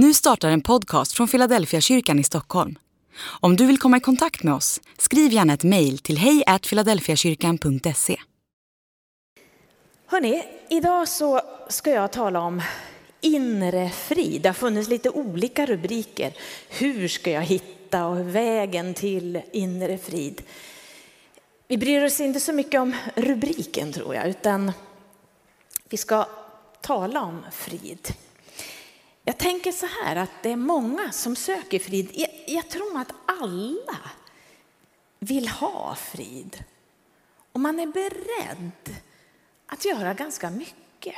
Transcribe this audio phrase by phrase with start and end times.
[0.00, 2.78] Nu startar en podcast från Philadelphia kyrkan i Stockholm.
[3.40, 8.16] Om du vill komma i kontakt med oss, skriv gärna ett mejl till hejfiladelfiakyrkan.se.
[10.06, 12.62] Hörrni, idag så ska jag tala om
[13.20, 14.42] inre frid.
[14.42, 16.32] Det har funnits lite olika rubriker.
[16.68, 20.42] Hur ska jag hitta och vägen till inre frid?
[21.68, 24.72] Vi bryr oss inte så mycket om rubriken tror jag, utan
[25.88, 26.26] vi ska
[26.80, 28.14] tala om frid.
[29.28, 32.10] Jag tänker så här att det är många som söker frid.
[32.14, 33.98] Jag, jag tror att alla
[35.18, 36.64] vill ha frid.
[37.52, 38.96] Och man är beredd
[39.66, 41.14] att göra ganska mycket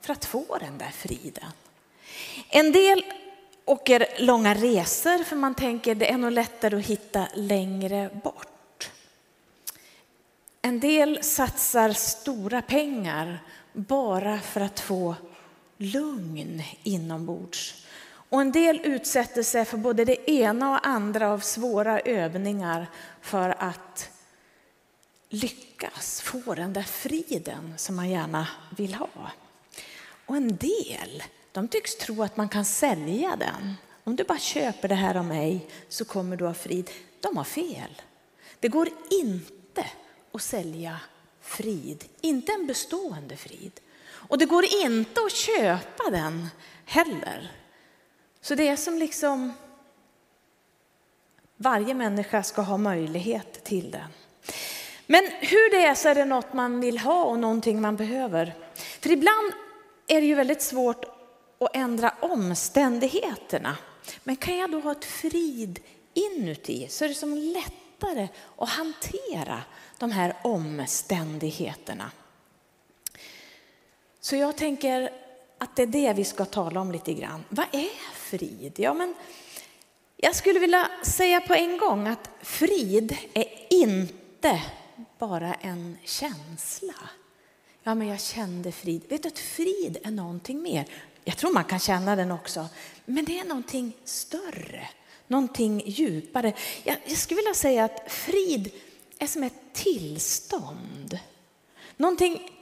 [0.00, 1.50] för att få den där friden.
[2.48, 3.04] En del
[3.64, 8.90] åker långa resor för man tänker det är nog lättare att hitta längre bort.
[10.62, 13.38] En del satsar stora pengar
[13.72, 15.14] bara för att få
[15.80, 17.86] lugn inombords.
[18.02, 23.54] Och en del utsätter sig för både det ena och andra av svåra övningar för
[23.58, 24.10] att
[25.28, 29.30] lyckas få den där friden som man gärna vill ha.
[30.26, 31.22] Och en del,
[31.52, 33.74] de tycks tro att man kan sälja den.
[34.04, 36.90] Om du bara köper det här av mig så kommer du ha frid.
[37.20, 38.02] De har fel.
[38.60, 39.86] Det går inte
[40.32, 41.00] att sälja
[41.40, 43.80] frid, inte en bestående frid.
[44.30, 46.48] Och det går inte att köpa den
[46.84, 47.52] heller.
[48.40, 49.52] Så det är som liksom
[51.56, 54.08] varje människa ska ha möjlighet till den.
[55.06, 58.54] Men hur det är så är det något man vill ha och någonting man behöver.
[59.00, 59.52] För ibland
[60.06, 61.04] är det ju väldigt svårt
[61.58, 63.76] att ändra omständigheterna.
[64.24, 65.80] Men kan jag då ha ett frid
[66.14, 69.62] inuti så är det som lättare att hantera
[69.98, 72.10] de här omständigheterna.
[74.20, 75.10] Så jag tänker
[75.58, 77.44] att det är det vi ska tala om lite grann.
[77.48, 78.72] Vad är frid?
[78.76, 79.14] Ja, men
[80.16, 84.62] jag skulle vilja säga på en gång att frid är inte
[85.18, 86.94] bara en känsla.
[87.82, 89.02] Ja, men jag kände frid.
[89.08, 90.86] Vet du att frid är någonting mer?
[91.24, 92.66] Jag tror man kan känna den också.
[93.04, 94.88] Men det är någonting större,
[95.26, 96.52] någonting djupare.
[96.84, 98.70] Jag, jag skulle vilja säga att frid
[99.18, 101.18] är som ett tillstånd.
[101.96, 102.59] Någonting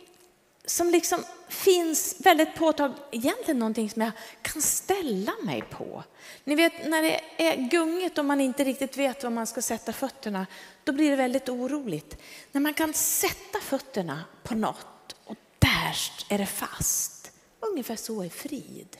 [0.70, 4.12] som liksom finns väldigt påtagligt, egentligen någonting som jag
[4.42, 6.04] kan ställa mig på.
[6.44, 9.92] Ni vet när det är gungigt och man inte riktigt vet var man ska sätta
[9.92, 10.46] fötterna,
[10.84, 12.16] då blir det väldigt oroligt.
[12.52, 15.96] När man kan sätta fötterna på något och där
[16.28, 17.30] är det fast.
[17.60, 18.96] Ungefär så är frid.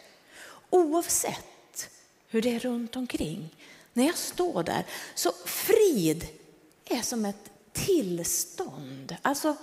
[0.71, 1.91] Oavsett
[2.29, 3.57] hur det är runt omkring.
[3.93, 6.27] När jag står där, så frid
[6.85, 9.17] är som ett tillstånd.
[9.23, 9.57] Alltså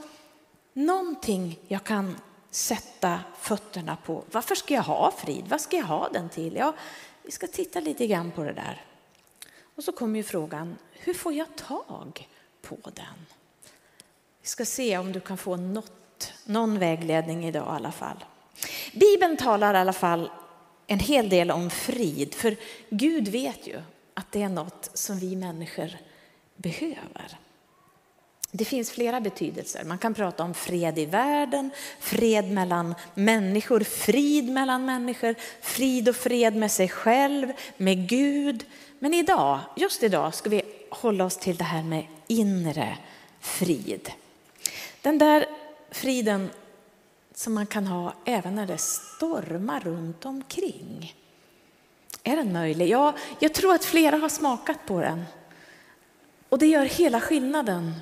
[0.76, 2.16] någonting jag kan
[2.52, 4.24] sätta fötterna på.
[4.32, 5.46] Varför ska jag ha frid?
[5.48, 6.56] Vad ska jag ha den till?
[6.56, 6.74] Ja,
[7.24, 8.86] vi ska titta lite grann på det där.
[9.76, 12.30] Och så kommer ju frågan, hur får jag tag
[12.62, 13.26] på den?
[14.42, 18.26] Vi ska se om du kan få något, någon vägledning idag i alla fall.
[18.94, 20.32] Bibeln talar i alla fall
[20.88, 22.56] en hel del om frid, för
[22.90, 23.82] Gud vet ju
[24.14, 25.90] att det är något som vi människor
[26.56, 27.38] behöver.
[28.58, 29.84] Det finns flera betydelser.
[29.84, 36.16] Man kan prata om fred i världen, fred mellan människor, frid mellan människor, frid och
[36.16, 38.66] fred med sig själv, med Gud.
[39.00, 42.98] Men idag, just idag, ska vi hålla oss till det här med inre
[43.40, 44.12] frid.
[45.02, 45.46] Den där
[45.92, 46.50] friden
[47.34, 51.16] som man kan ha även när det stormar runt omkring.
[52.24, 52.90] Är den möjlig?
[52.90, 55.24] Ja, jag tror att flera har smakat på den.
[56.50, 57.94] Och det gör hela skillnaden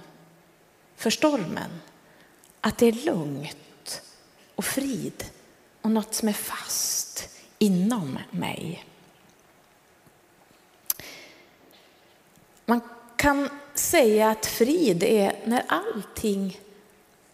[0.96, 1.72] för stormen.
[2.62, 4.02] Att det är lugnt
[4.56, 5.26] och frid
[5.82, 8.86] och något som är fast inom mig.
[12.66, 12.82] Man
[13.16, 16.60] kan säga att frid är när allting,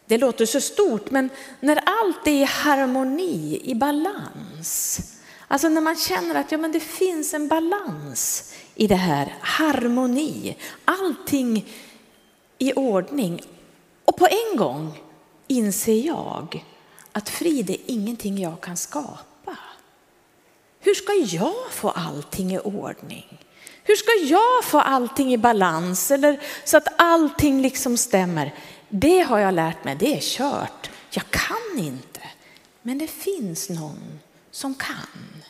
[0.05, 4.99] det låter så stort, men när allt är i harmoni, i balans.
[5.47, 10.57] Alltså när man känner att ja, men det finns en balans i det här, harmoni.
[10.85, 11.67] Allting
[12.59, 13.41] i ordning.
[14.05, 15.03] Och på en gång
[15.47, 16.65] inser jag
[17.11, 19.57] att frid är ingenting jag kan skapa.
[20.79, 23.39] Hur ska jag få allting i ordning?
[23.83, 28.55] Hur ska jag få allting i balans eller så att allting liksom stämmer?
[28.89, 30.89] Det har jag lärt mig, det är kört.
[31.09, 32.21] Jag kan inte.
[32.81, 34.19] Men det finns någon
[34.51, 35.43] som kan.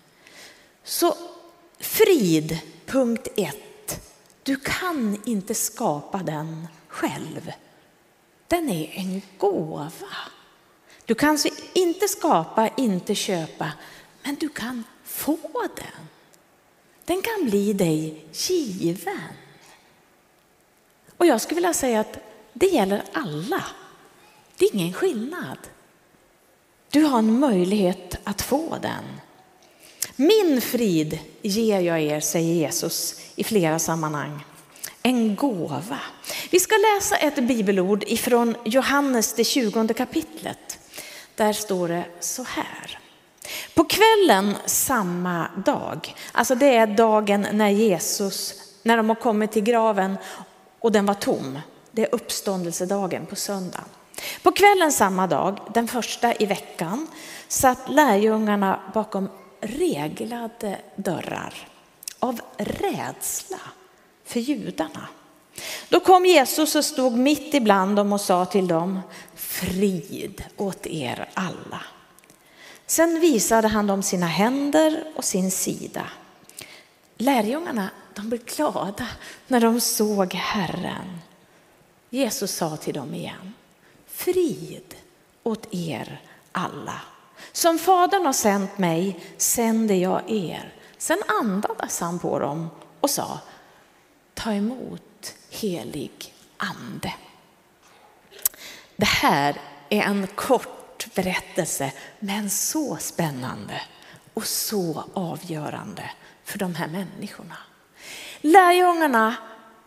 [0.84, 1.16] Så
[1.80, 4.12] frid, punkt ett.
[4.44, 6.68] Du kan inte skapa den
[7.00, 7.52] själv.
[8.48, 9.92] Den är en gåva.
[11.06, 11.38] Du kan
[11.74, 13.72] inte skapa, inte köpa,
[14.24, 15.38] men du kan få
[15.76, 16.08] den.
[17.06, 19.34] Den kan bli dig given.
[21.18, 22.18] Och jag skulle vilja säga att
[22.54, 23.64] det gäller alla.
[24.58, 25.58] Det är ingen skillnad.
[26.90, 29.04] Du har en möjlighet att få den.
[30.16, 34.46] Min frid ger jag er, säger Jesus i flera sammanhang.
[35.10, 36.00] En gåva.
[36.52, 40.80] Vi ska läsa ett bibelord ifrån Johannes, det 20 kapitlet.
[41.36, 43.00] Där står det så här.
[43.76, 48.54] På kvällen samma dag, alltså det är dagen när Jesus,
[48.84, 50.18] när de har kommit till graven
[50.80, 51.60] och den var tom.
[51.92, 53.84] Det är uppståndelsedagen på söndag.
[54.44, 57.08] På kvällen samma dag, den första i veckan,
[57.48, 59.30] satt lärjungarna bakom
[59.62, 61.54] reglade dörrar
[62.20, 63.60] av rädsla
[64.30, 65.08] för judarna.
[65.90, 69.00] Då kom Jesus och stod mitt ibland dem och sa till dem,
[69.36, 71.82] frid åt er alla.
[72.86, 76.06] Sen visade han dem sina händer och sin sida.
[77.18, 79.08] Lärjungarna de blev glada
[79.48, 81.20] när de såg Herren.
[82.10, 83.54] Jesus sa till dem igen,
[84.08, 84.96] frid
[85.44, 86.22] åt er
[86.52, 87.02] alla.
[87.52, 90.74] Som Fadern har sänt mig sänder jag er.
[90.98, 93.40] Sen andades han på dem och sa,
[94.40, 97.14] ta emot helig ande.
[98.96, 99.56] Det här
[99.90, 103.82] är en kort berättelse, men så spännande
[104.34, 106.12] och så avgörande
[106.44, 107.58] för de här människorna.
[108.42, 109.36] Lärjungarna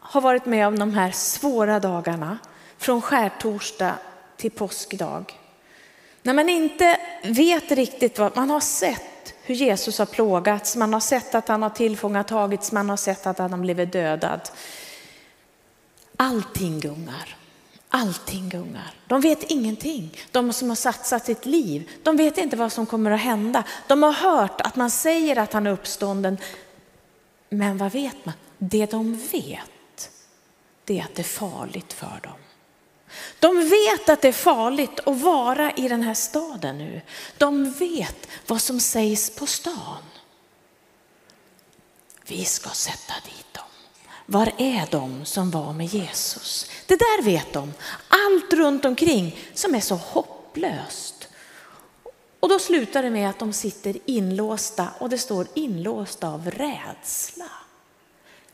[0.01, 2.39] har varit med om de här svåra dagarna
[2.79, 3.95] från skärtorsdag
[4.37, 5.39] till påskdag.
[6.23, 9.12] När man inte vet riktigt vad, man har sett
[9.43, 13.39] hur Jesus har plågats, man har sett att han har tillfångatagits, man har sett att
[13.39, 14.41] han har blivit dödad.
[16.17, 17.37] Allting gungar.
[17.89, 18.95] Allting gungar.
[19.07, 20.17] De vet ingenting.
[20.31, 23.65] De som har satsat sitt liv, de vet inte vad som kommer att hända.
[23.87, 26.39] De har hört att man säger att han är uppstånden.
[27.49, 28.35] Men vad vet man?
[28.59, 30.11] Det de vet,
[30.85, 32.42] det är att det är farligt för dem.
[33.39, 37.01] De vet att det är farligt att vara i den här staden nu.
[37.39, 40.03] De vet vad som sägs på stan.
[42.27, 43.65] Vi ska sätta dit dem.
[44.27, 46.71] Var är de som var med Jesus?
[46.87, 47.73] Det där vet de.
[48.09, 51.29] Allt runt omkring som är så hopplöst.
[52.41, 57.51] Och då slutar det med att de sitter inlåsta och det står inlåsta av rädsla.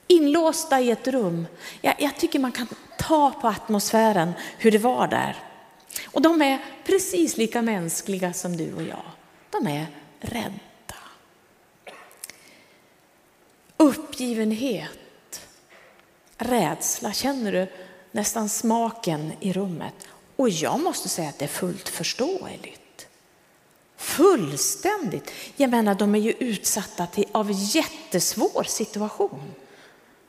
[0.09, 1.47] Inlåsta i ett rum.
[1.81, 2.69] Jag, jag tycker man kan
[2.99, 5.37] ta på atmosfären, hur det var där.
[6.07, 9.05] Och de är precis lika mänskliga som du och jag.
[9.51, 9.87] De är
[10.21, 10.53] rädda.
[13.77, 15.41] Uppgivenhet,
[16.37, 17.67] rädsla, känner du
[18.13, 19.95] nästan smaken i rummet?
[20.37, 23.09] Och jag måste säga att det är fullt förståeligt.
[23.97, 25.33] Fullständigt.
[25.57, 29.55] Jag menar, de är ju utsatta till, av jättesvår situation.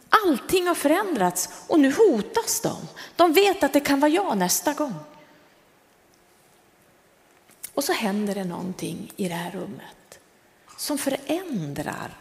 [0.10, 2.78] Allting har förändrats och nu hotas de.
[3.16, 4.96] De vet att det kan vara jag nästa gång.
[7.74, 10.20] Och så händer det någonting i det här rummet
[10.78, 12.18] som förändrar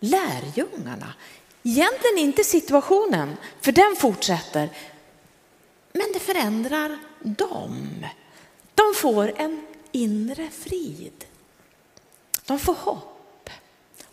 [0.00, 1.14] lärjungarna.
[1.62, 4.70] Egentligen inte situationen, för den fortsätter.
[5.92, 8.06] Men det förändrar dem.
[8.74, 11.24] De får en inre frid.
[12.46, 13.19] De får hopp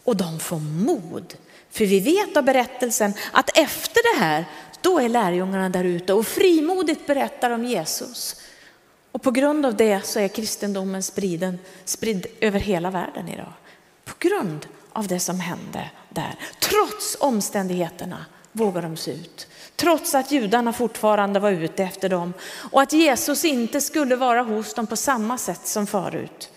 [0.08, 1.34] och de får mod.
[1.70, 4.46] För vi vet av berättelsen att efter det här,
[4.82, 8.42] då är lärjungarna där ute och frimodigt berättar om Jesus.
[9.12, 13.54] Och på grund av det så är kristendomen spriden, spridd över hela världen idag.
[14.06, 16.36] På grund av det som hände där.
[16.60, 19.48] Trots omständigheterna vågar de se ut.
[19.76, 22.34] Trots att judarna fortfarande var ute efter dem
[22.72, 26.50] och att Jesus inte skulle vara hos dem på samma sätt som förut.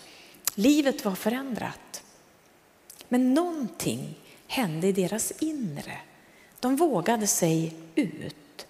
[0.55, 1.90] Livet var förändrat.
[3.13, 4.15] Men någonting
[4.47, 5.99] hände i deras inre.
[6.59, 8.67] De vågade sig ut.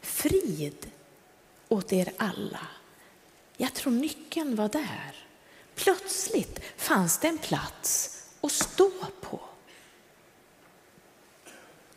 [0.00, 0.90] Frid
[1.68, 2.66] åt er alla.
[3.56, 5.26] Jag tror nyckeln var där.
[5.74, 9.40] Plötsligt fanns det en plats att stå på.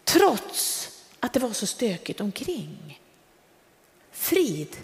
[0.04, 3.02] Trots att det var så stökigt omkring.
[4.12, 4.78] Frid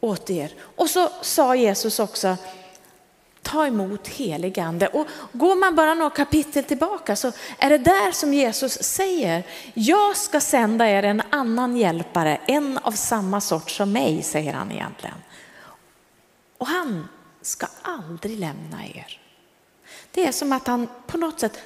[0.00, 0.54] åt er.
[0.60, 2.36] Och så sa Jesus också,
[3.54, 4.86] ta emot helig ande.
[4.86, 10.16] Och går man bara några kapitel tillbaka så är det där som Jesus säger, jag
[10.16, 15.16] ska sända er en annan hjälpare, en av samma sort som mig, säger han egentligen.
[16.58, 17.08] Och han
[17.42, 19.20] ska aldrig lämna er.
[20.10, 21.58] Det är som att han på något sätt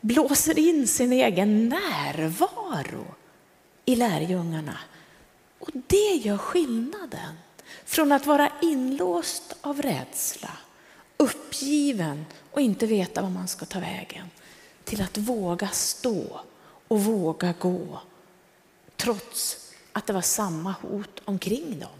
[0.00, 3.14] blåser in sin egen närvaro
[3.84, 4.78] i lärjungarna.
[5.58, 7.34] Och det gör skillnaden
[7.84, 10.50] från att vara inlåst av rädsla
[11.16, 14.30] uppgiven och inte veta var man ska ta vägen,
[14.84, 16.40] till att våga stå
[16.88, 18.00] och våga gå,
[18.96, 21.98] trots att det var samma hot omkring dem.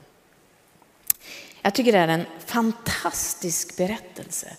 [1.63, 4.57] Jag tycker det är en fantastisk berättelse.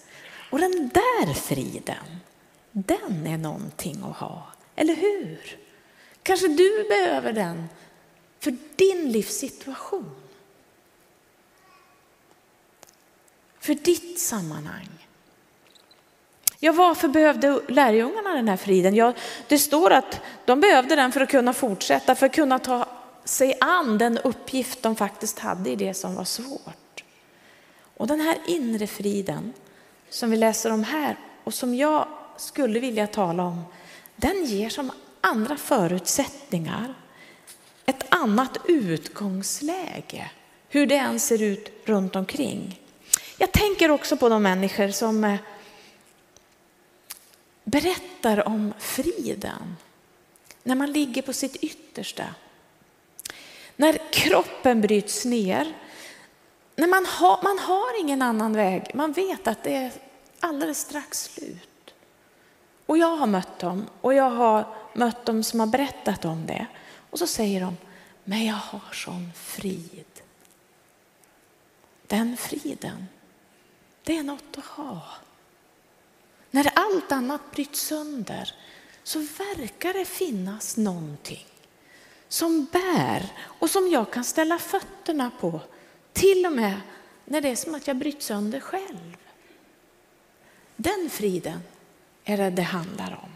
[0.52, 2.20] Och den där friden,
[2.72, 5.58] den är någonting att ha, eller hur?
[6.24, 7.68] Kanske du behöver den
[8.40, 10.27] för din livssituation.
[13.68, 14.90] För ditt sammanhang.
[16.60, 18.96] Ja, varför behövde lärjungarna den här friden?
[18.96, 19.14] Ja,
[19.48, 22.86] det står att de behövde den för att kunna fortsätta, för att kunna ta
[23.24, 27.04] sig an den uppgift de faktiskt hade i det som var svårt.
[27.98, 29.54] Och den här inre friden
[30.10, 32.08] som vi läser om här och som jag
[32.38, 33.64] skulle vilja tala om,
[34.16, 36.94] den ger som andra förutsättningar,
[37.86, 40.32] ett annat utgångsläge,
[40.70, 42.87] hur det än ser ut runt omkring.
[43.38, 45.40] Jag tänker också på de människor som eh,
[47.64, 49.76] berättar om friden
[50.64, 52.26] när man ligger på sitt yttersta.
[53.76, 55.74] När kroppen bryts ner,
[56.76, 59.92] när man har, man har ingen annan väg, man vet att det är
[60.40, 61.94] alldeles strax slut.
[62.86, 66.66] Och jag har mött dem och jag har mött dem som har berättat om det.
[67.10, 67.78] Och så säger de,
[68.24, 70.06] men jag har sån frid.
[72.08, 73.08] Den friden,
[74.08, 75.02] det är något att ha.
[76.52, 78.54] När allt annat bryts sönder
[79.04, 81.46] så verkar det finnas någonting
[82.28, 85.62] som bär och som jag kan ställa fötterna på.
[86.14, 86.74] Till och med
[87.26, 89.18] när det är som att jag bryts sönder själv.
[90.76, 91.60] Den friden
[92.24, 93.30] är det det handlar om.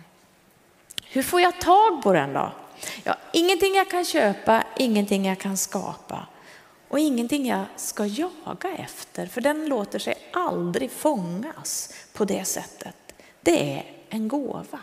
[1.03, 2.51] Hur får jag tag på den då?
[3.03, 6.27] Ja, ingenting jag kan köpa, ingenting jag kan skapa
[6.91, 12.95] och ingenting jag ska jaga efter, för den låter sig aldrig fångas på det sättet.
[13.41, 14.79] Det är en gåva.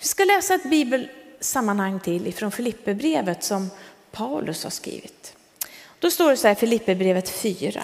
[0.00, 3.70] Vi ska läsa ett bibelsammanhang till ifrån Filipperbrevet som
[4.10, 5.36] Paulus har skrivit.
[5.98, 7.82] Då står det så här, Filipperbrevet 4.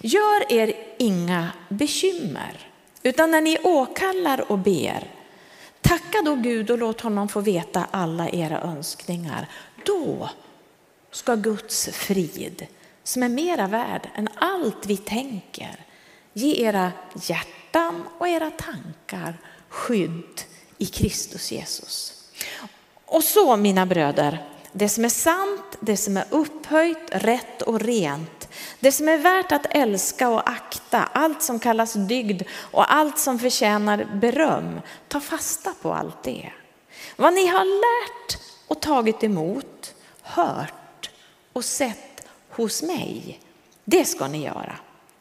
[0.00, 2.70] Gör er inga bekymmer,
[3.02, 5.10] utan när ni åkallar och ber,
[5.80, 9.48] tacka då Gud och låt honom få veta alla era önskningar.
[9.84, 10.28] Då
[11.16, 12.66] ska Guds frid,
[13.04, 15.84] som är mera värd än allt vi tänker,
[16.32, 16.92] ge era
[17.22, 20.42] hjärtan och era tankar skydd
[20.78, 22.24] i Kristus Jesus.
[23.04, 28.48] Och så mina bröder, det som är sant, det som är upphöjt, rätt och rent,
[28.80, 33.38] det som är värt att älska och akta, allt som kallas dygd och allt som
[33.38, 36.52] förtjänar beröm, ta fasta på allt det.
[37.16, 40.85] Vad ni har lärt och tagit emot, hört
[41.56, 43.40] och sett hos mig,
[43.84, 44.76] det ska ni göra.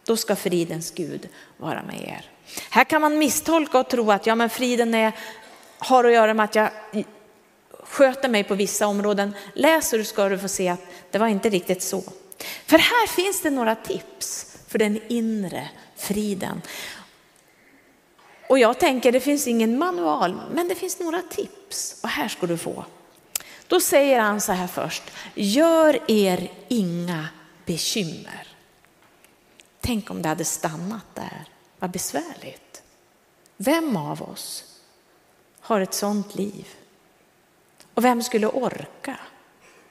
[0.06, 2.30] Då ska fridens Gud vara med er.
[2.70, 5.12] Här kan man misstolka och tro att ja, men friden är,
[5.78, 6.70] har att göra med att jag
[7.84, 9.36] sköter mig på vissa områden.
[9.54, 12.04] Läser du ska du få se att det var inte riktigt så.
[12.66, 16.62] För här finns det några tips för den inre friden.
[18.50, 22.48] Och jag tänker, det finns ingen manual, men det finns några tips och här ska
[22.48, 22.86] du få.
[23.68, 25.04] Då säger han så här först,
[25.34, 27.28] gör er inga
[27.66, 28.48] bekymmer.
[29.82, 31.46] Tänk om det hade stannat där,
[31.80, 32.84] vad besvärligt.
[33.58, 34.64] Vem av oss
[35.60, 36.68] har ett sånt liv?
[37.94, 39.18] Och vem skulle orka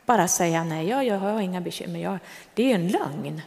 [0.07, 2.19] bara säga nej, jag, jag har inga bekymmer, jag,
[2.55, 3.43] det är ju en lögn.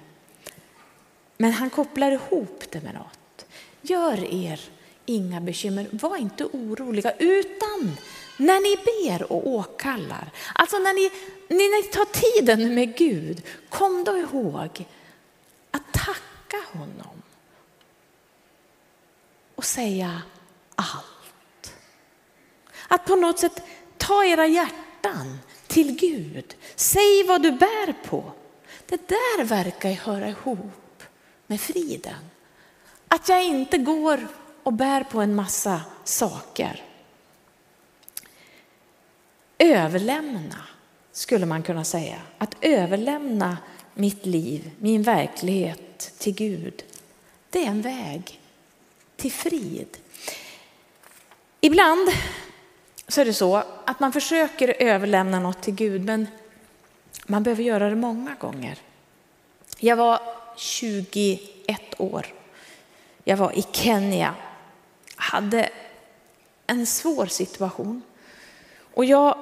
[1.38, 3.46] Men han kopplar ihop det med något.
[3.82, 4.62] Gör er
[5.08, 7.98] inga bekymmer, var inte oroliga, utan
[8.38, 11.12] när ni ber och åkallar, alltså när ni,
[11.48, 14.86] när ni tar tiden med Gud, kom då ihåg
[15.72, 17.22] att tacka honom
[19.56, 20.22] och säga
[20.76, 21.74] allt.
[22.88, 23.62] Att på något sätt
[23.98, 26.56] ta era hjärtan till Gud.
[26.76, 28.32] Säg vad du bär på.
[28.86, 31.04] Det där verkar höra ihop
[31.48, 32.30] med friden.
[33.08, 34.28] Att jag inte går
[34.68, 36.84] och bär på en massa saker.
[39.58, 40.62] Överlämna,
[41.12, 42.22] skulle man kunna säga.
[42.38, 43.58] Att överlämna
[43.94, 46.84] mitt liv, min verklighet till Gud.
[47.50, 48.40] Det är en väg
[49.16, 49.98] till frid.
[51.62, 52.10] Ibland
[53.08, 56.28] så är det så att man försöker överlämna något till Gud, men
[57.28, 58.78] man behöver göra det många gånger.
[59.80, 60.20] Jag var
[60.58, 61.42] 21
[61.98, 62.26] år.
[63.24, 64.36] Jag var i Kenya,
[65.28, 65.70] hade
[66.68, 68.02] en svår situation
[68.94, 69.38] och jag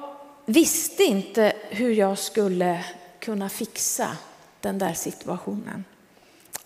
[0.45, 2.85] visste inte hur jag skulle
[3.19, 4.17] kunna fixa
[4.61, 5.83] den där situationen.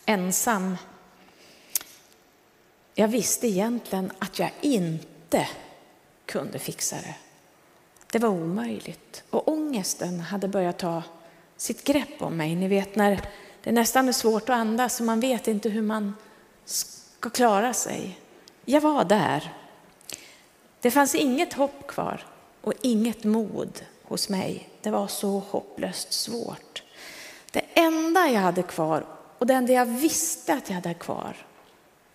[0.06, 0.78] Ensam
[2.94, 5.48] jag visste egentligen att jag inte
[6.26, 7.16] kunde fixa det.
[8.12, 11.04] Det var omöjligt och ångesten hade börjat ta
[11.58, 12.56] sitt grepp om mig.
[12.56, 13.22] Ni vet när
[13.64, 16.16] det nästan är svårt att andas och man vet inte hur man
[16.66, 18.19] ska klara sig.
[18.72, 19.54] Jag var där.
[20.82, 22.26] Det fanns inget hopp kvar
[22.62, 24.70] och inget mod hos mig.
[24.82, 26.84] Det var så hopplöst svårt.
[27.52, 29.06] Det enda jag hade kvar
[29.38, 31.36] och det enda jag visste att jag hade kvar,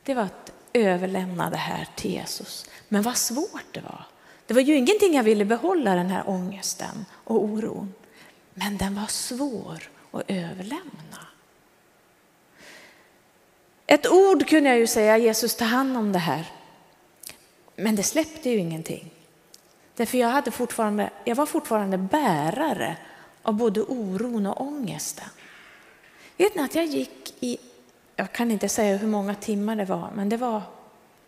[0.02, 2.70] det var att överlämna det här till Jesus.
[2.88, 4.06] Men vad svårt det var.
[4.46, 7.94] Det var ju ingenting jag ville behålla, den här ångesten och oron.
[8.54, 11.26] Men den var svår att överlämna.
[13.86, 16.46] Ett ord kunde jag ju säga, Jesus ta hand om det här.
[17.76, 19.10] Men det släppte ju ingenting.
[19.96, 22.96] Därför jag, hade fortfarande, jag var fortfarande bärare
[23.42, 25.28] av både oron och ångesten.
[26.36, 27.58] Vet ni att jag gick i,
[28.16, 30.62] jag kan inte säga hur många timmar det var, men det var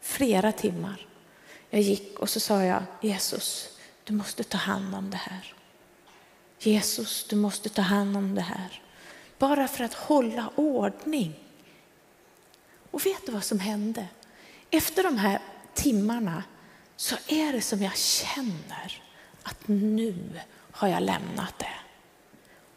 [0.01, 1.07] flera timmar.
[1.71, 5.55] Jag gick och så sa jag, Jesus, du måste ta hand om det här.
[6.59, 8.83] Jesus, du måste ta hand om det här.
[9.39, 11.46] Bara för att hålla ordning.
[12.97, 14.07] Och vet du vad som hände?
[14.71, 15.41] Efter de här
[15.75, 16.45] timmarna
[16.97, 19.03] så är det som jag känner
[19.43, 20.15] att nu
[20.71, 21.75] har jag lämnat det.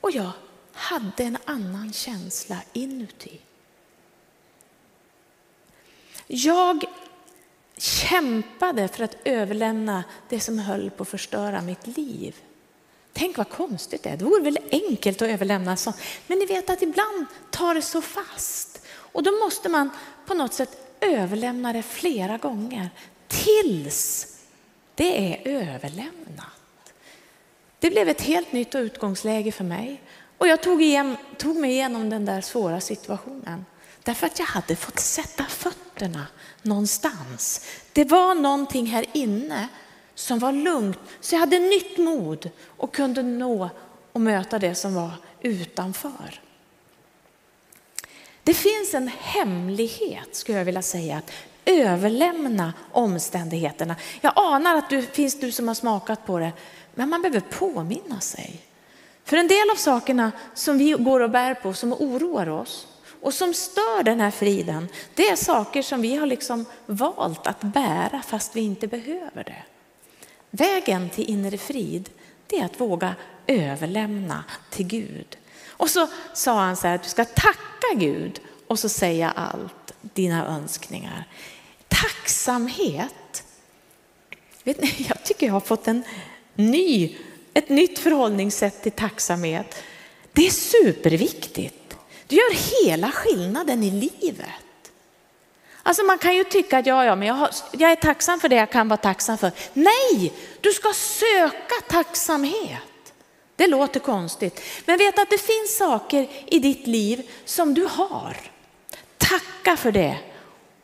[0.01, 0.31] Och jag
[0.73, 3.39] hade en annan känsla inuti.
[6.27, 6.83] Jag
[7.77, 12.35] kämpade för att överlämna det som höll på att förstöra mitt liv.
[13.13, 14.17] Tänk vad konstigt det är.
[14.17, 15.97] Det vore väl enkelt att överlämna sånt.
[16.27, 18.78] Men ni vet att ibland tar det så fast.
[19.11, 19.89] Och då måste man
[20.25, 22.89] på något sätt överlämna det flera gånger
[23.27, 24.27] tills
[24.95, 26.93] det är överlämnat.
[27.79, 30.01] Det blev ett helt nytt utgångsläge för mig.
[30.37, 33.65] Och jag tog, igen, tog mig igenom den där svåra situationen.
[34.03, 36.27] Därför att jag hade fått sätta fötterna
[36.61, 37.65] någonstans.
[37.93, 39.67] Det var någonting här inne
[40.15, 40.99] som var lugnt.
[41.19, 43.69] Så jag hade nytt mod och kunde nå
[44.11, 46.41] och möta det som var utanför.
[48.49, 51.31] Det finns en hemlighet, skulle jag vilja säga, att
[51.65, 53.95] överlämna omständigheterna.
[54.21, 56.51] Jag anar att det finns du som har smakat på det,
[56.95, 58.61] men man behöver påminna sig.
[59.23, 62.87] För en del av sakerna som vi går och bär på, som oroar oss
[63.21, 67.61] och som stör den här friden, det är saker som vi har liksom valt att
[67.61, 69.63] bära fast vi inte behöver det.
[70.49, 72.09] Vägen till inre frid,
[72.47, 73.15] det är att våga
[73.47, 75.37] överlämna till Gud.
[75.79, 79.93] Och så sa han så här att du ska tacka Gud och så säga allt,
[80.01, 81.27] dina önskningar.
[81.87, 83.43] Tacksamhet.
[84.63, 86.03] Vet ni, jag tycker jag har fått en
[86.55, 87.17] ny,
[87.53, 89.83] ett nytt förhållningssätt till tacksamhet.
[90.33, 91.97] Det är superviktigt.
[92.27, 94.91] Det gör hela skillnaden i livet.
[95.83, 98.49] Alltså man kan ju tycka att ja, ja, men jag, har, jag är tacksam för
[98.49, 99.51] det jag kan vara tacksam för.
[99.73, 102.88] Nej, du ska söka tacksamhet.
[103.59, 108.37] Det låter konstigt, men vet att det finns saker i ditt liv som du har.
[109.17, 110.17] Tacka för det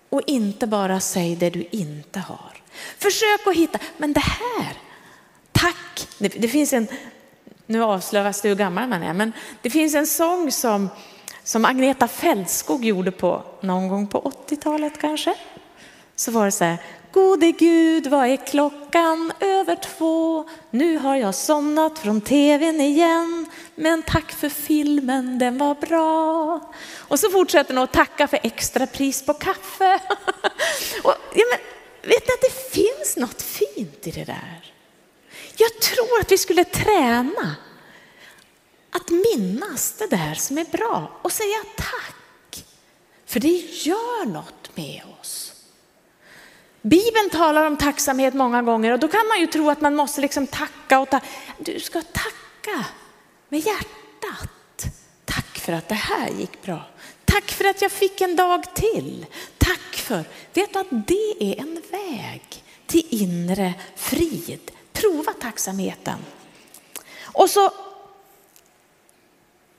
[0.09, 2.51] och inte bara säg det du inte har.
[2.97, 4.77] Försök att hitta, men det här,
[5.51, 6.07] tack.
[6.17, 6.87] Det, det finns en,
[7.65, 10.89] nu avslöjas det hur gammal man är, men det finns en sång som
[11.43, 15.33] som Agneta Fältskog gjorde på någon gång på 80-talet kanske.
[16.15, 16.77] Så var det så här,
[17.15, 20.49] gode Gud, vad är klockan över två?
[20.71, 26.73] Nu har jag somnat från tvn igen, men tack för filmen, den var bra.
[26.95, 29.99] Och så fortsätter hon att tacka för extra pris på kaffe.
[31.03, 31.59] Och, ja, men,
[32.09, 34.73] vet ni att det finns något fint i det där?
[35.57, 37.55] Jag tror att vi skulle träna
[38.91, 42.65] att minnas det där som är bra och säga tack.
[43.25, 45.44] För det gör något med oss.
[46.85, 50.21] Bibeln talar om tacksamhet många gånger och då kan man ju tro att man måste
[50.21, 51.19] liksom tacka och ta.
[51.57, 52.85] Du ska tacka
[53.49, 54.85] med hjärtat.
[55.25, 56.87] Tack för att det här gick bra.
[57.25, 59.25] Tack för att jag fick en dag till.
[59.57, 64.71] Tack för, vet du att det är en väg till inre frid.
[64.93, 66.17] Prova tacksamheten.
[67.21, 67.71] Och så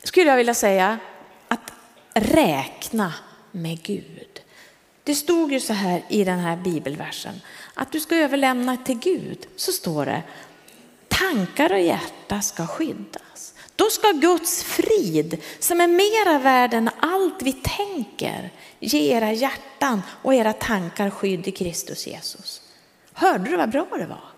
[0.02, 0.98] skulle jag vilja säga
[1.48, 1.72] att
[2.14, 3.12] räkna
[3.50, 4.15] med Gud.
[5.06, 7.40] Det stod ju så här i den här bibelversen
[7.74, 9.46] att du ska överlämna till Gud.
[9.56, 10.22] Så står det
[11.08, 13.54] tankar och hjärta ska skyddas.
[13.76, 20.02] Då ska Guds frid som är mera värd än allt vi tänker ge era hjärtan
[20.22, 22.62] och era tankar skydd i Kristus Jesus.
[23.12, 24.28] Hörde du vad bra det var?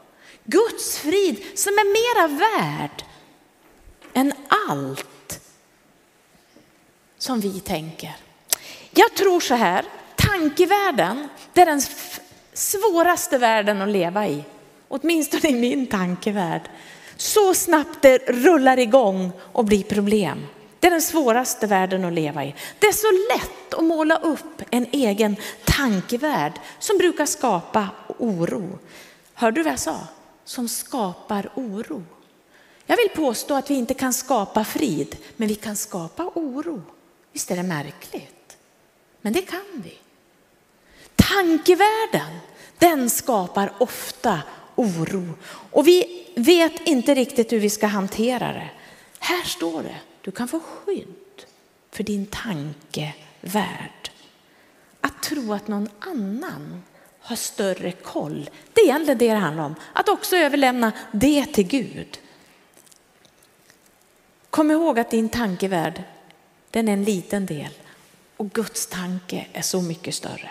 [0.44, 3.04] Guds frid som är mera värd
[4.12, 4.32] än
[4.68, 5.40] allt
[7.18, 8.16] som vi tänker.
[8.90, 9.84] Jag tror så här,
[10.28, 11.82] Tankevärlden, det är den
[12.52, 14.44] svåraste världen att leva i.
[14.88, 16.62] Åtminstone i min tankevärld.
[17.16, 20.46] Så snabbt det rullar igång och blir problem.
[20.80, 22.54] Det är den svåraste världen att leva i.
[22.78, 27.88] Det är så lätt att måla upp en egen tankevärld som brukar skapa
[28.18, 28.78] oro.
[29.34, 29.98] Hörde du vad jag sa?
[30.44, 32.04] Som skapar oro.
[32.86, 36.82] Jag vill påstå att vi inte kan skapa frid, men vi kan skapa oro.
[37.32, 38.56] Visst är det märkligt?
[39.20, 39.98] Men det kan vi.
[41.28, 42.38] Tankevärlden,
[42.78, 44.42] den skapar ofta
[44.74, 45.34] oro.
[45.70, 48.70] Och vi vet inte riktigt hur vi ska hantera det.
[49.18, 51.44] Här står det, du kan få skydd
[51.90, 54.10] för din tankevärld.
[55.00, 56.82] Att tro att någon annan
[57.20, 59.74] har större koll, det är egentligen det det handlar om.
[59.92, 62.18] Att också överlämna det till Gud.
[64.50, 66.02] Kom ihåg att din tankevärld,
[66.70, 67.72] den är en liten del
[68.36, 70.50] och Guds tanke är så mycket större.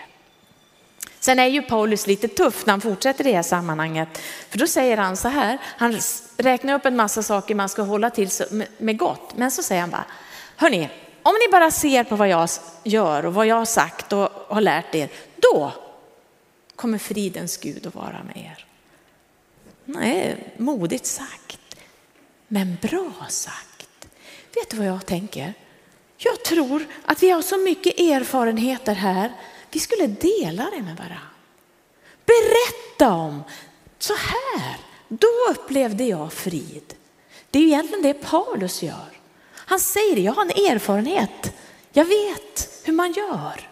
[1.27, 4.17] Sen är ju Paulus lite tuff när han fortsätter i det här sammanhanget.
[4.49, 5.99] För då säger han så här, han
[6.37, 8.29] räknar upp en massa saker man ska hålla till
[8.77, 9.37] med gott.
[9.37, 10.05] Men så säger han bara,
[10.55, 10.89] hörni,
[11.23, 12.49] om ni bara ser på vad jag
[12.83, 15.71] gör och vad jag har sagt och har lärt er, då
[16.75, 18.65] kommer fridens Gud att vara med er.
[19.85, 21.75] Nej, modigt sagt,
[22.47, 24.07] men bra sagt.
[24.55, 25.53] Vet du vad jag tänker?
[26.17, 29.31] Jag tror att vi har så mycket erfarenheter här
[29.71, 31.19] vi skulle dela det med varandra.
[32.25, 33.43] Berätta om,
[33.99, 34.77] så här,
[35.07, 36.93] då upplevde jag frid.
[37.49, 39.19] Det är ju egentligen det Paulus gör.
[39.53, 41.53] Han säger jag har en erfarenhet,
[41.91, 43.69] jag vet hur man gör.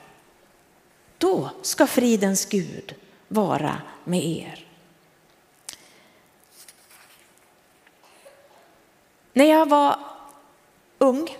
[1.17, 2.95] Då ska fridens Gud
[3.27, 4.67] vara med er.
[9.33, 9.99] När jag var
[10.97, 11.37] ung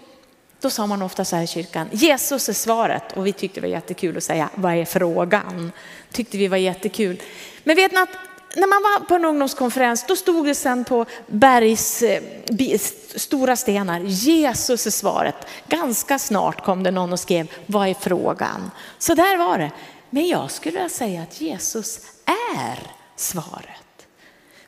[0.65, 3.17] då sa man ofta så här i kyrkan, Jesus är svaret.
[3.17, 5.71] Och vi tyckte det var jättekul att säga, vad är frågan?
[6.11, 7.21] Tyckte vi var jättekul.
[7.63, 8.09] Men vet ni att
[8.55, 12.79] när man var på en ungdomskonferens, då stod det sen på bergs eh,
[13.15, 15.35] stora stenar, Jesus är svaret.
[15.67, 18.71] Ganska snart kom det någon och skrev, vad är frågan?
[18.97, 19.71] Så där var det.
[20.09, 22.79] Men jag skulle vilja säga att Jesus är
[23.15, 24.07] svaret.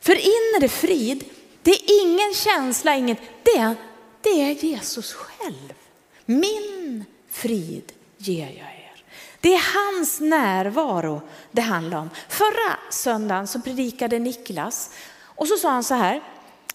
[0.01, 1.23] För inre frid,
[1.63, 3.75] det är ingen känsla, inget, det,
[4.21, 5.73] det är Jesus själv.
[6.29, 9.03] Min frid ger jag er.
[9.41, 12.09] Det är hans närvaro det handlar om.
[12.29, 16.21] Förra söndagen så predikade Niklas och så sa han så här.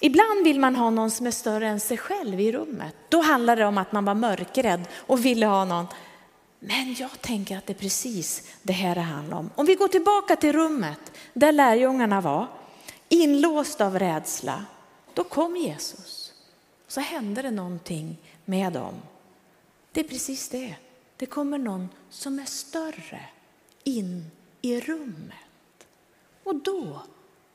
[0.01, 2.95] Ibland vill man ha någon som är större än sig själv i rummet.
[3.09, 5.87] Då handlar det om att man var mörkrädd och ville ha någon.
[6.59, 9.51] Men jag tänker att det är precis det här det handlar om.
[9.55, 12.47] Om vi går tillbaka till rummet där lärjungarna var,
[13.09, 14.65] inlåst av rädsla.
[15.15, 16.33] Då kom Jesus.
[16.89, 18.95] Så hände det någonting med dem.
[19.93, 20.75] Det är precis det.
[21.17, 23.21] Det kommer någon som är större
[23.85, 24.31] in
[24.63, 25.87] i rummet.
[26.45, 27.03] Och då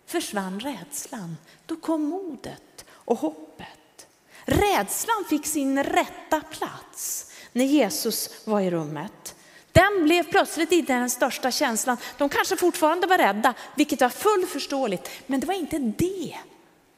[0.06, 1.38] försvann rädslan.
[1.65, 4.08] Då kom modet och hoppet.
[4.45, 9.36] Rädslan fick sin rätta plats när Jesus var i rummet.
[9.71, 11.97] Den blev plötsligt inte den största känslan.
[12.17, 15.10] De kanske fortfarande var rädda, vilket var fullt förståeligt.
[15.28, 16.38] Men det var inte det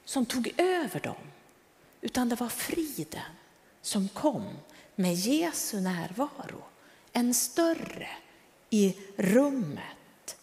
[0.05, 1.15] som tog över dem,
[2.01, 3.21] utan det var friden
[3.81, 4.45] som kom
[4.99, 6.63] med Jesu närvaro.
[7.13, 8.07] En större
[8.69, 10.37] i rummet.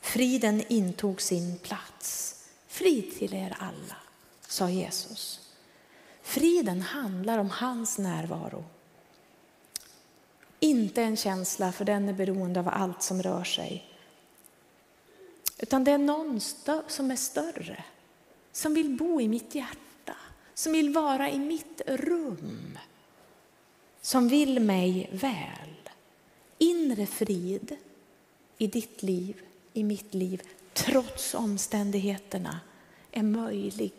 [0.00, 2.34] Friden intog sin plats.
[2.66, 3.96] Frid till er alla,
[4.40, 5.50] sa Jesus.
[6.22, 8.64] Friden handlar om hans närvaro.
[10.60, 13.84] Inte en känsla, för den är beroende av allt som rör sig.
[15.58, 16.40] Utan det är någon
[16.88, 17.84] som är större,
[18.52, 20.16] som vill bo i mitt hjärta,
[20.54, 22.78] som vill vara i mitt rum
[24.08, 25.90] som vill mig väl.
[26.58, 27.76] Inre frid
[28.58, 29.40] i ditt liv,
[29.72, 30.42] i mitt liv,
[30.72, 32.60] trots omständigheterna
[33.12, 33.92] är möjlig.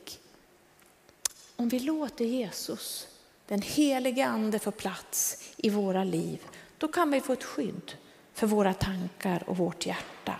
[1.56, 3.08] Om vi låter Jesus,
[3.48, 6.40] den helige Ande, få plats i våra liv,
[6.78, 7.92] då kan vi få ett skydd
[8.34, 10.36] för våra tankar och vårt hjärta.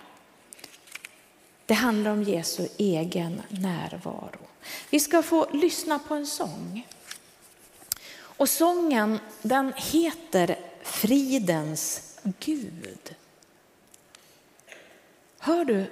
[1.66, 4.48] Det handlar om Jesu egen närvaro.
[4.90, 6.86] Vi ska få lyssna på en sång.
[8.40, 13.14] Och sången den heter Fridens Gud.
[15.38, 15.90] Hör du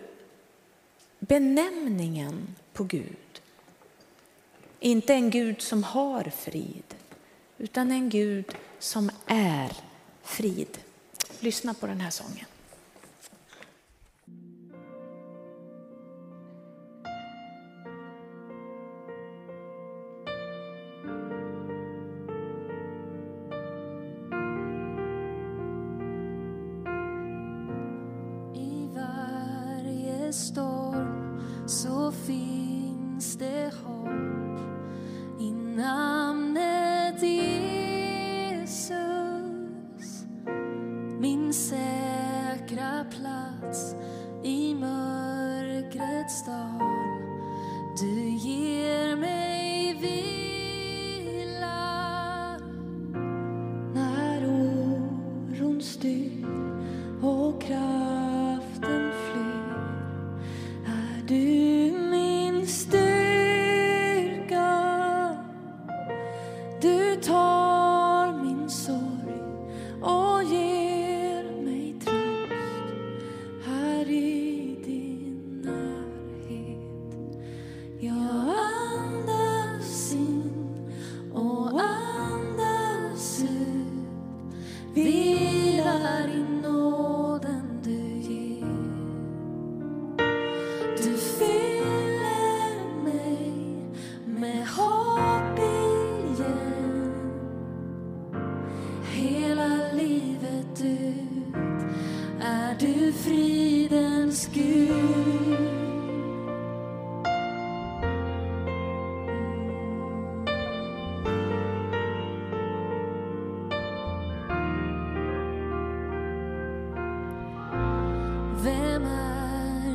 [1.18, 3.40] benämningen på Gud?
[4.80, 6.94] Inte en Gud som har frid,
[7.58, 9.72] utan en Gud som är
[10.22, 10.78] frid.
[11.40, 12.46] Lyssna på den här sången.
[57.22, 58.37] Oh kraft.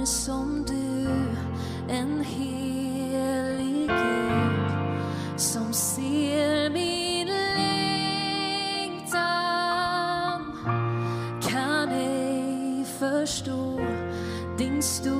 [0.03, 1.07] är som du
[1.93, 4.71] en helig Gud
[5.37, 8.33] som ser min längtan.
[11.41, 13.79] Kan ej förstå
[14.57, 15.12] din stor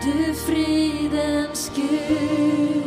[0.00, 2.79] du fridens Gud.